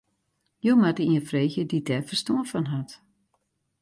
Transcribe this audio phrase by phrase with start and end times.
[0.65, 2.91] Jo moatte ien freegje dy't dêr ferstân fan hat.